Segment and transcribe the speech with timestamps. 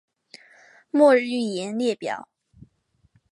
[0.89, 2.27] 末日预言列表